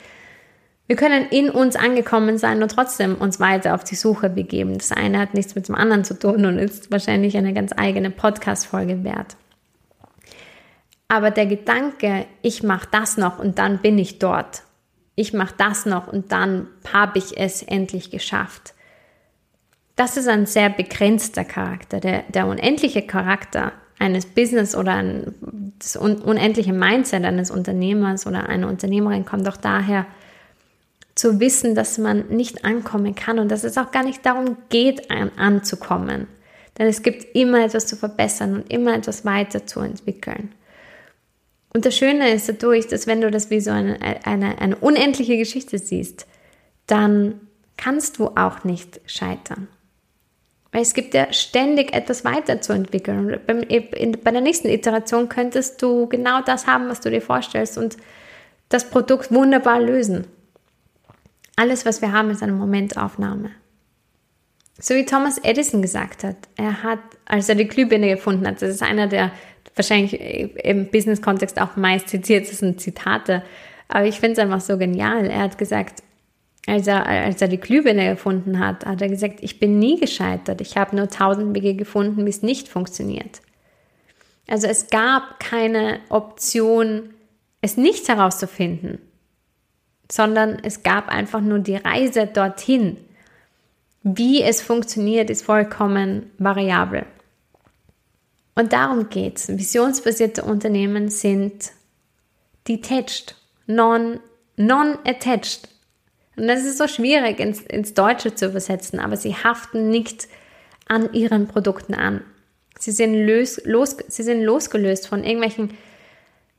[0.86, 4.78] Wir können in uns angekommen sein und trotzdem uns weiter auf die Suche begeben.
[4.78, 8.10] Das eine hat nichts mit dem anderen zu tun und ist wahrscheinlich eine ganz eigene
[8.10, 9.36] Podcast-Folge wert.
[11.12, 14.62] Aber der Gedanke, ich mache das noch und dann bin ich dort.
[15.14, 18.72] Ich mache das noch und dann habe ich es endlich geschafft.
[19.94, 22.00] Das ist ein sehr begrenzter Charakter.
[22.00, 25.34] Der, der unendliche Charakter eines Business oder ein,
[25.78, 30.06] das unendliche Mindset eines Unternehmers oder einer Unternehmerin kommt auch daher,
[31.14, 35.10] zu wissen, dass man nicht ankommen kann und dass es auch gar nicht darum geht,
[35.10, 36.26] an, anzukommen.
[36.78, 40.54] Denn es gibt immer etwas zu verbessern und immer etwas weiterzuentwickeln.
[41.74, 45.38] Und das Schöne ist dadurch, dass wenn du das wie so eine, eine, eine unendliche
[45.38, 46.26] Geschichte siehst,
[46.86, 47.40] dann
[47.76, 49.68] kannst du auch nicht scheitern.
[50.70, 53.40] Weil es gibt ja ständig etwas weiterzuentwickeln.
[53.46, 57.96] Und bei der nächsten Iteration könntest du genau das haben, was du dir vorstellst und
[58.68, 60.26] das Produkt wunderbar lösen.
[61.56, 63.50] Alles, was wir haben, ist eine Momentaufnahme.
[64.78, 68.70] So wie Thomas Edison gesagt hat, er hat, als er die Glühbirne gefunden hat, das
[68.70, 69.30] ist einer der
[69.74, 70.20] wahrscheinlich
[70.64, 73.42] im Business-Kontext auch meist zitiertesten Zitate,
[73.88, 75.26] aber ich finde es einfach so genial.
[75.26, 76.02] Er hat gesagt,
[76.66, 80.60] als er, als er die Glühbirne gefunden hat, hat er gesagt, ich bin nie gescheitert,
[80.60, 83.40] ich habe nur tausend Wege gefunden, wie es nicht funktioniert.
[84.48, 87.10] Also es gab keine Option,
[87.60, 88.98] es nicht herauszufinden,
[90.10, 92.96] sondern es gab einfach nur die Reise dorthin.
[94.02, 97.06] Wie es funktioniert, ist vollkommen variabel.
[98.54, 99.48] Und darum geht es.
[99.48, 101.72] Visionsbasierte Unternehmen sind
[102.68, 103.34] detached,
[103.66, 104.20] non,
[104.56, 105.68] non-attached.
[106.36, 110.28] Und das ist so schwierig ins, ins Deutsche zu übersetzen, aber sie haften nicht
[110.88, 112.22] an ihren Produkten an.
[112.78, 115.70] Sie sind, lös, los, sie sind losgelöst von irgendwelchen,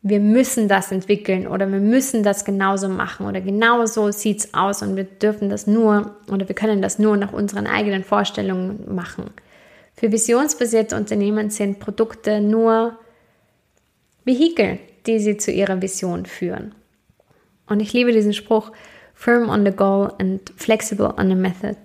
[0.01, 4.81] wir müssen das entwickeln oder wir müssen das genauso machen oder genauso sieht es aus
[4.81, 9.31] und wir dürfen das nur oder wir können das nur nach unseren eigenen Vorstellungen machen.
[10.03, 12.99] Für visionsbasierte Unternehmen sind Produkte nur
[14.25, 16.75] Vehikel, die sie zu ihrer Vision führen.
[17.67, 18.73] Und ich liebe diesen Spruch,
[19.13, 21.77] firm on the goal and flexible on the method.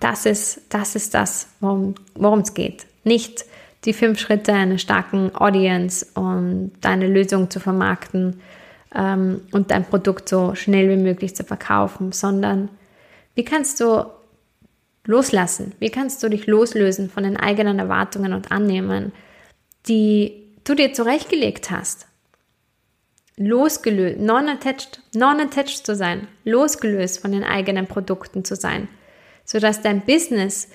[0.00, 2.84] Das ist das, ist das worum es geht.
[3.04, 3.44] Nicht
[3.84, 8.40] die fünf Schritte einer starken Audience, um deine Lösung zu vermarkten
[8.92, 12.70] ähm, und dein Produkt so schnell wie möglich zu verkaufen, sondern
[13.36, 14.04] wie kannst du
[15.08, 15.72] loslassen?
[15.78, 19.12] Wie kannst du dich loslösen von den eigenen Erwartungen und Annehmen,
[19.88, 22.06] die du dir zurechtgelegt hast?
[23.36, 28.88] Losgelöst, non-attached, non-attached zu sein, losgelöst von den eigenen Produkten zu sein,
[29.44, 30.68] sodass dein Business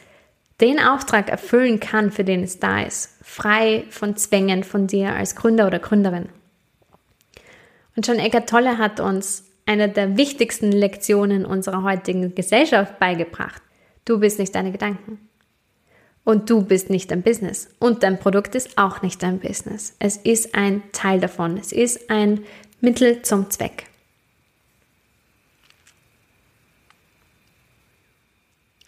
[0.61, 5.35] den Auftrag erfüllen kann, für den es da ist, frei von Zwängen von dir als
[5.35, 6.29] Gründer oder Gründerin.
[7.95, 13.61] Und John Eckart Tolle hat uns eine der wichtigsten Lektionen unserer heutigen Gesellschaft beigebracht.
[14.05, 15.29] Du bist nicht deine Gedanken.
[16.25, 17.69] Und du bist nicht dein Business.
[17.79, 19.95] Und dein Produkt ist auch nicht dein Business.
[19.99, 21.57] Es ist ein Teil davon.
[21.57, 22.45] Es ist ein
[22.79, 23.87] Mittel zum Zweck.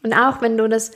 [0.04, 0.91] Und auch wenn du das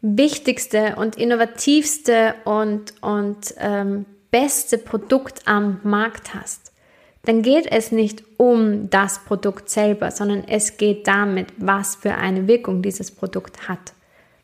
[0.00, 6.73] wichtigste und innovativste und, und ähm, beste Produkt am Markt hast,
[7.24, 12.46] dann geht es nicht um das Produkt selber, sondern es geht damit, was für eine
[12.46, 13.94] Wirkung dieses Produkt hat,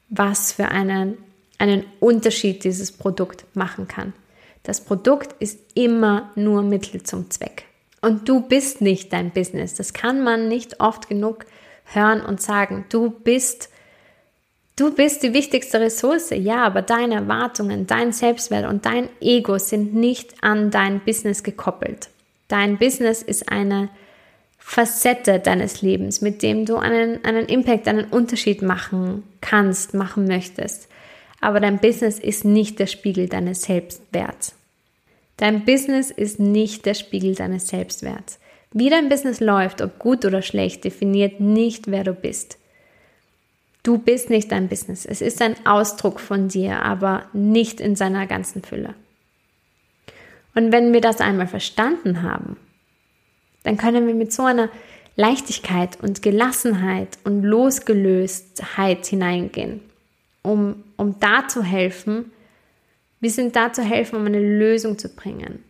[0.08, 1.18] was für einen,
[1.58, 4.14] einen Unterschied dieses Produkt machen kann.
[4.62, 7.64] Das Produkt ist immer nur Mittel zum Zweck.
[8.02, 9.74] Und du bist nicht dein Business.
[9.74, 11.44] Das kann man nicht oft genug
[11.84, 12.86] hören und sagen.
[12.88, 13.68] Du bist,
[14.76, 16.30] du bist die wichtigste Ressource.
[16.30, 22.08] Ja, aber deine Erwartungen, dein Selbstwert und dein Ego sind nicht an dein Business gekoppelt.
[22.50, 23.90] Dein Business ist eine
[24.58, 30.88] Facette deines Lebens, mit dem du einen, einen Impact, einen Unterschied machen kannst, machen möchtest.
[31.40, 34.54] Aber dein Business ist nicht der Spiegel deines Selbstwerts.
[35.36, 38.40] Dein Business ist nicht der Spiegel deines Selbstwerts.
[38.72, 42.58] Wie dein Business läuft, ob gut oder schlecht, definiert nicht, wer du bist.
[43.84, 45.06] Du bist nicht dein Business.
[45.06, 48.94] Es ist ein Ausdruck von dir, aber nicht in seiner ganzen Fülle.
[50.54, 52.56] Und wenn wir das einmal verstanden haben,
[53.62, 54.68] dann können wir mit so einer
[55.16, 59.80] Leichtigkeit und Gelassenheit und Losgelöstheit hineingehen,
[60.42, 62.32] um, um da zu helfen.
[63.20, 65.62] Wir sind da zu helfen, um eine Lösung zu bringen.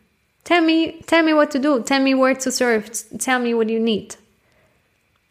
[0.44, 1.80] Tell me, tell me what to do.
[1.80, 2.90] Tell me where to serve.
[3.18, 4.16] Tell me what you need.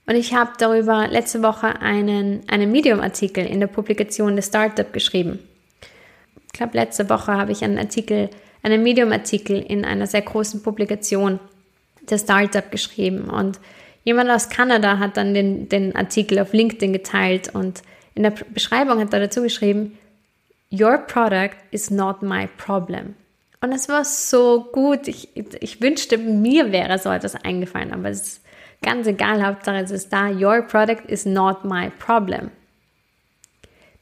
[0.05, 5.39] Und ich habe darüber letzte Woche einen, einen Medium-Artikel in der Publikation des Startup geschrieben.
[6.47, 8.29] Ich glaube, letzte Woche habe ich einen Artikel,
[8.71, 11.39] einen Medium-Artikel in einer sehr großen Publikation
[12.09, 13.29] der Startup geschrieben.
[13.29, 13.59] Und
[14.03, 17.81] jemand aus Kanada hat dann den, den Artikel auf LinkedIn geteilt und
[18.15, 19.97] in der Beschreibung hat er dazu geschrieben,
[20.71, 23.15] Your product is not my problem.
[23.61, 25.07] Und es war so gut.
[25.07, 28.41] Ich, ich wünschte, mir wäre so etwas eingefallen, aber es ist
[28.81, 30.29] Ganz egal, Hauptsache es ist da.
[30.29, 32.51] Your product is not my problem.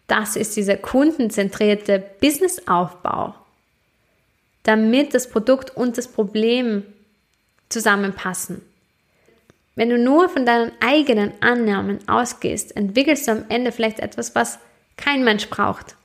[0.07, 3.33] Das ist dieser kundenzentrierte Businessaufbau,
[4.67, 6.83] damit das Produkt und das Problem
[7.69, 8.61] zusammenpassen.
[9.75, 14.59] Wenn du nur von deinen eigenen Annahmen ausgehst, entwickelst du am Ende vielleicht etwas, was
[14.97, 15.95] kein Mensch braucht.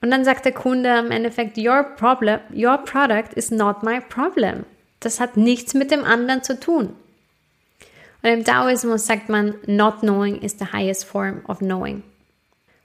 [0.00, 4.64] Und dann sagt der Kunde am Endeffekt, your problem, your product is not my problem.
[5.00, 6.96] Das hat nichts mit dem anderen zu tun.
[8.22, 12.02] Und im Taoismus sagt man, not knowing is the highest form of knowing.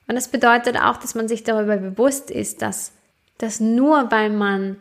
[0.08, 2.92] Und das bedeutet auch, dass man sich darüber bewusst ist, dass
[3.40, 4.78] das nur weil man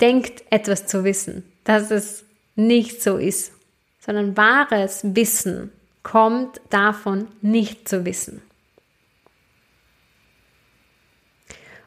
[0.00, 2.24] denkt, etwas zu wissen, dass es
[2.56, 3.52] nicht so ist,
[4.00, 5.70] sondern wahres Wissen
[6.02, 8.40] kommt davon, nicht zu wissen.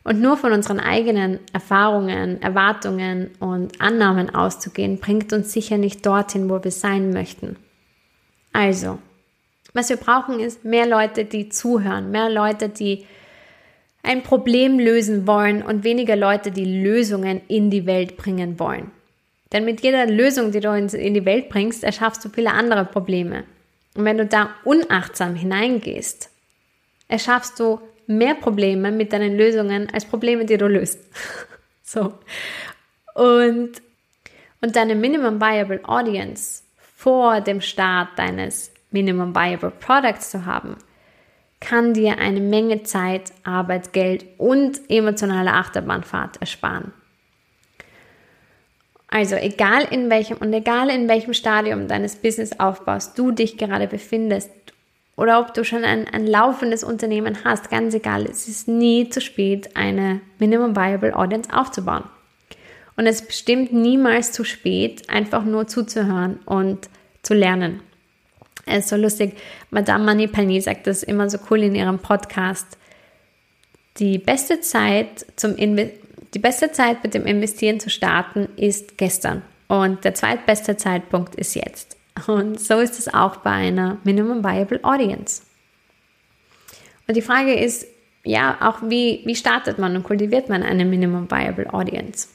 [0.03, 6.49] Und nur von unseren eigenen Erfahrungen, Erwartungen und Annahmen auszugehen, bringt uns sicher nicht dorthin,
[6.49, 7.55] wo wir sein möchten.
[8.51, 8.99] Also,
[9.73, 13.05] was wir brauchen, ist mehr Leute, die zuhören, mehr Leute, die
[14.03, 18.91] ein Problem lösen wollen und weniger Leute, die Lösungen in die Welt bringen wollen.
[19.51, 23.43] Denn mit jeder Lösung, die du in die Welt bringst, erschaffst du viele andere Probleme.
[23.95, 26.29] Und wenn du da unachtsam hineingehst,
[27.07, 30.99] erschaffst du mehr Probleme mit deinen Lösungen als Probleme, die du löst.
[31.83, 32.13] so.
[33.13, 33.81] Und,
[34.61, 36.63] und deine Minimum Viable Audience
[36.95, 40.77] vor dem Start deines Minimum Viable Products zu haben,
[41.61, 46.91] kann dir eine Menge Zeit, Arbeit, Geld und emotionale Achterbahnfahrt ersparen.
[49.07, 54.49] Also egal in welchem und egal in welchem Stadium deines Businessaufbaus du dich gerade befindest
[55.17, 59.21] oder ob du schon ein, ein laufendes Unternehmen hast, ganz egal, es ist nie zu
[59.21, 62.05] spät, eine Minimum Viable Audience aufzubauen.
[62.95, 66.89] Und es ist bestimmt niemals zu spät, einfach nur zuzuhören und
[67.21, 67.81] zu lernen.
[68.65, 69.37] Es ist so lustig.
[69.69, 72.77] Madame Manipani sagt das immer so cool in ihrem Podcast.
[73.97, 80.05] Die beste Zeit zum die beste Zeit mit dem Investieren zu starten ist gestern und
[80.05, 81.97] der zweitbeste Zeitpunkt ist jetzt.
[82.27, 85.43] Und so ist es auch bei einer Minimum Viable Audience.
[87.07, 87.85] Und die Frage ist,
[88.23, 92.27] ja, auch wie, wie startet man und kultiviert man eine Minimum Viable Audience?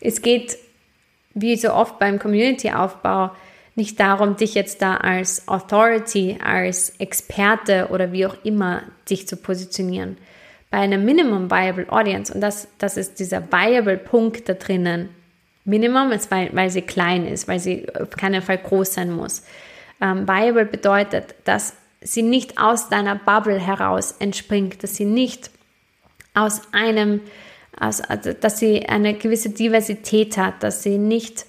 [0.00, 0.58] Es geht,
[1.32, 3.30] wie so oft beim Community-Aufbau,
[3.74, 9.36] nicht darum, dich jetzt da als Authority, als Experte oder wie auch immer dich zu
[9.36, 10.16] positionieren.
[10.70, 15.08] Bei einer Minimum Viable Audience, und das, das ist dieser Viable Punkt da drinnen,
[15.64, 19.42] Minimum ist, weil, weil sie klein ist, weil sie auf keinen Fall groß sein muss.
[20.00, 25.50] Ähm, viable bedeutet, dass sie nicht aus deiner Bubble heraus entspringt, dass sie nicht
[26.34, 27.22] aus einem,
[27.78, 31.46] aus, also, dass sie eine gewisse Diversität hat, dass sie nicht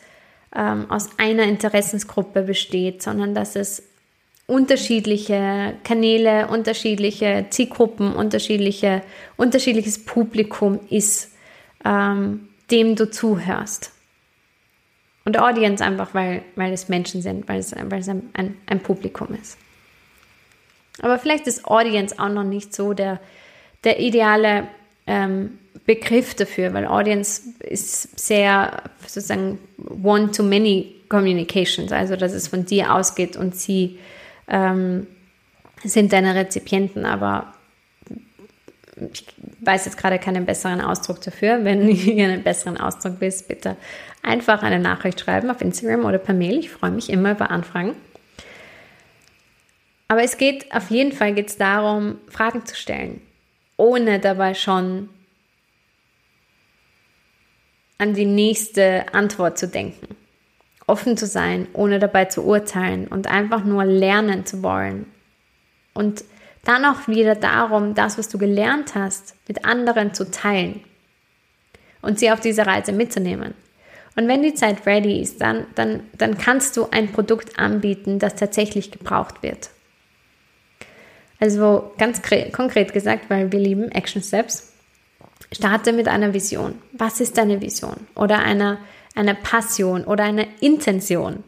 [0.56, 3.84] ähm, aus einer Interessensgruppe besteht, sondern dass es
[4.48, 9.02] unterschiedliche Kanäle, unterschiedliche Zielgruppen, unterschiedliche,
[9.38, 11.32] unterschiedliches Publikum ist,
[11.84, 13.92] ähm, dem du zuhörst.
[15.24, 18.80] Und Audience einfach, weil, weil es Menschen sind, weil es, weil es ein, ein, ein
[18.82, 19.58] Publikum ist.
[21.02, 23.20] Aber vielleicht ist Audience auch noch nicht so der,
[23.84, 24.68] der ideale
[25.08, 29.60] ähm, Begriff dafür, weil Audience ist sehr sozusagen
[30.04, 34.00] one-to-many Communications, also dass es von dir ausgeht und sie
[34.48, 35.08] ähm,
[35.84, 37.54] sind deine Rezipienten, aber
[39.14, 39.26] ich
[39.60, 41.64] weiß jetzt gerade keinen besseren Ausdruck dafür.
[41.64, 43.76] Wenn du einen besseren Ausdruck willst, bitte
[44.24, 46.58] einfach eine Nachricht schreiben auf Instagram oder per Mail.
[46.60, 47.94] Ich freue mich immer über Anfragen.
[50.08, 53.22] Aber es geht auf jeden Fall geht's darum, Fragen zu stellen,
[53.76, 55.10] ohne dabei schon
[57.98, 60.16] an die nächste Antwort zu denken.
[60.88, 65.08] Offen zu sein, ohne dabei zu urteilen und einfach nur lernen zu wollen.
[65.94, 66.24] Und
[66.64, 70.82] dann auch wieder darum, das, was du gelernt hast, mit anderen zu teilen
[72.02, 73.54] und sie auf diese Reise mitzunehmen.
[74.16, 78.36] Und wenn die Zeit ready ist, dann, dann, dann kannst du ein Produkt anbieten, das
[78.36, 79.70] tatsächlich gebraucht wird.
[81.40, 82.22] Also ganz
[82.54, 84.74] konkret gesagt, weil wir lieben Action Steps,
[85.56, 86.82] starte mit einer Vision.
[86.92, 88.08] Was ist deine Vision?
[88.16, 88.80] Oder einer
[89.16, 91.44] eine Passion oder eine Intention?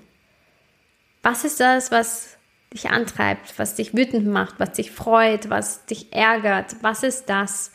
[1.22, 2.38] Was ist das, was
[2.74, 6.78] dich antreibt, was dich wütend macht, was dich freut, was dich ärgert?
[6.82, 7.72] Was ist das,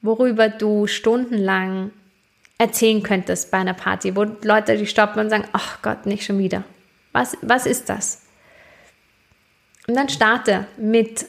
[0.00, 1.92] worüber du stundenlang
[2.58, 6.38] erzählen könntest bei einer Party, wo Leute dich stoppen und sagen, ach Gott, nicht schon
[6.38, 6.64] wieder.
[7.12, 8.22] Was, was ist das?
[9.88, 11.26] Und dann starte mit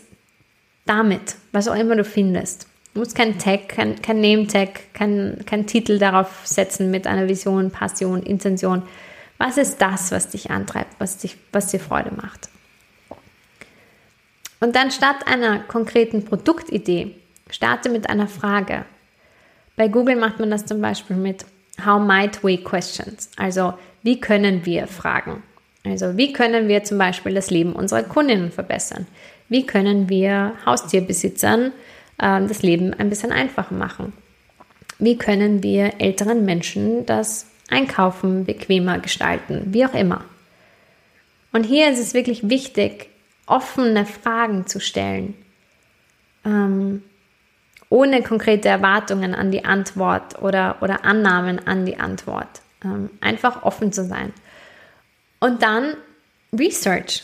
[0.85, 2.67] damit, was auch immer du findest.
[2.93, 7.71] Du musst kein Tag, kein, kein Name-Tag, kein, kein Titel darauf setzen mit einer Vision,
[7.71, 8.83] Passion, Intention.
[9.39, 12.49] Was ist das, was dich antreibt, was, dich, was dir Freude macht?
[14.59, 17.15] Und dann statt einer konkreten Produktidee,
[17.49, 18.85] starte mit einer Frage.
[19.75, 21.45] Bei Google macht man das zum Beispiel mit
[21.83, 23.31] How might we questions?
[23.37, 23.73] Also,
[24.03, 25.41] wie können wir fragen?
[25.83, 29.07] Also, wie können wir zum Beispiel das Leben unserer Kundinnen verbessern?
[29.49, 31.73] Wie können wir Haustierbesitzern
[32.17, 34.13] äh, das Leben ein bisschen einfacher machen?
[34.99, 39.73] Wie können wir älteren Menschen das Einkaufen bequemer gestalten?
[39.73, 40.23] Wie auch immer.
[41.51, 43.09] Und hier ist es wirklich wichtig,
[43.45, 45.35] offene Fragen zu stellen.
[46.45, 47.03] Ähm,
[47.89, 52.61] ohne konkrete Erwartungen an die Antwort oder, oder Annahmen an die Antwort.
[52.83, 54.33] Ähm, einfach offen zu sein.
[55.39, 55.95] Und dann
[56.57, 57.23] Research.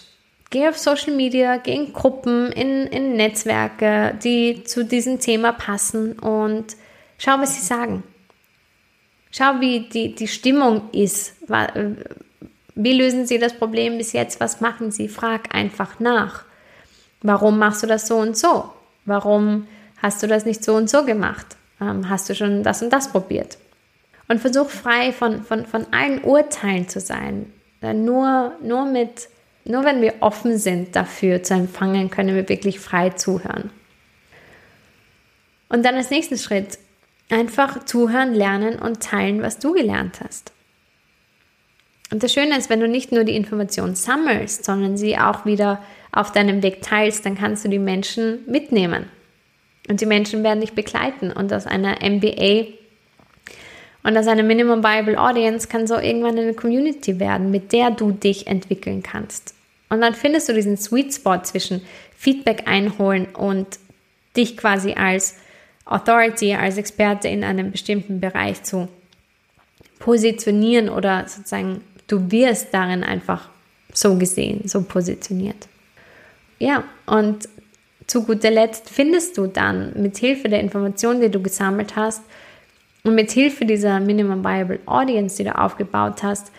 [0.50, 6.18] Geh auf Social Media, geh in Gruppen, in, in Netzwerke, die zu diesem Thema passen
[6.20, 6.76] und
[7.18, 8.04] schau, was sie sagen.
[9.32, 11.36] Schau, wie die, die Stimmung ist.
[12.74, 14.40] Wie lösen sie das Problem bis jetzt?
[14.40, 15.08] Was machen sie?
[15.08, 16.46] Frag einfach nach.
[17.22, 18.72] Warum machst du das so und so?
[19.06, 19.68] Warum
[20.02, 21.46] Hast du das nicht so und so gemacht?
[21.82, 23.58] Ähm, hast du schon das und das probiert?
[24.28, 27.52] Und versuch frei von, von, von allen Urteilen zu sein.
[27.82, 29.30] Denn nur, nur, mit,
[29.70, 33.70] nur wenn wir offen sind dafür zu empfangen, können wir wirklich frei zuhören.
[35.70, 36.80] Und dann als nächsten Schritt
[37.30, 40.52] einfach zuhören, lernen und teilen, was du gelernt hast.
[42.12, 45.84] Und das Schöne ist, wenn du nicht nur die Information sammelst, sondern sie auch wieder
[46.12, 49.06] auf deinem Weg teilst, dann kannst du die Menschen mitnehmen.
[49.88, 51.32] Und die Menschen werden dich begleiten.
[51.32, 52.66] Und aus einer MBA
[54.02, 58.12] und aus einer Minimum Viable Audience kann so irgendwann eine Community werden, mit der du
[58.12, 59.54] dich entwickeln kannst.
[59.90, 61.82] Und dann findest du diesen Sweet Spot zwischen
[62.16, 63.68] Feedback einholen und
[64.38, 65.38] dich quasi als
[65.86, 68.88] Authority, als Experte in einem bestimmten Bereich zu
[69.98, 73.50] positionieren oder sozusagen du wirst darin einfach
[73.94, 75.68] so gesehen, so positioniert.
[76.60, 77.48] Ja, und
[78.08, 82.24] zu guter Letzt findest du dann mit Hilfe der Informationen, die du gesammelt hast
[83.04, 86.52] und mit Hilfe dieser Minimum Viable Audience, die du aufgebaut hast,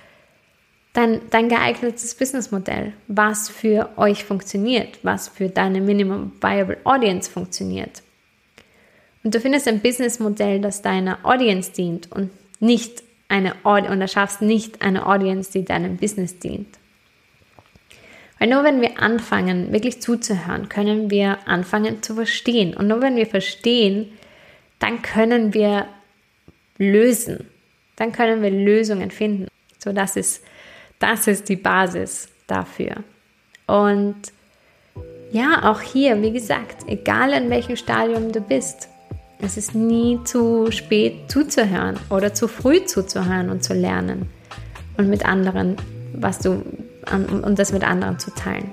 [0.93, 8.03] dein, dein geeignetes Businessmodell, was für euch funktioniert, was für deine Minimum Viable Audience funktioniert.
[9.22, 12.30] Und du findest ein Businessmodell, das deiner Audience dient und
[12.61, 16.78] nicht eine und erschaffst nicht eine Audience, die deinem Business dient.
[18.38, 22.74] Weil nur wenn wir anfangen, wirklich zuzuhören, können wir anfangen zu verstehen.
[22.74, 24.11] Und nur wenn wir verstehen,
[24.78, 25.86] dann können wir
[26.78, 27.47] lösen.
[27.97, 29.49] Dann können wir Lösungen finden.
[29.78, 30.43] So, das ist,
[31.01, 33.03] das ist die Basis dafür.
[33.66, 34.16] Und
[35.32, 38.88] ja, auch hier, wie gesagt, egal in welchem Stadium du bist,
[39.42, 44.28] es ist nie zu spät zuzuhören oder zu früh zuzuhören und zu lernen
[44.98, 45.76] und mit anderen,
[46.12, 46.62] was du
[47.11, 48.70] und das mit anderen zu teilen.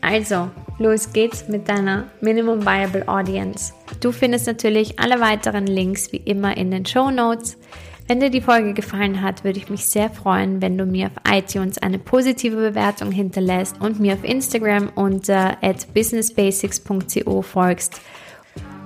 [0.00, 3.72] Also, los geht's mit deiner Minimum Viable Audience.
[4.00, 7.58] Du findest natürlich alle weiteren Links wie immer in den Show Notes.
[8.06, 11.32] Wenn dir die Folge gefallen hat, würde ich mich sehr freuen, wenn du mir auf
[11.32, 15.56] iTunes eine positive Bewertung hinterlässt und mir auf Instagram unter
[15.94, 18.02] businessbasics.co folgst.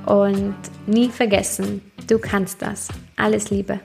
[0.06, 0.54] Und
[0.86, 2.88] nie vergessen, du kannst das.
[3.16, 3.80] Alles Liebe.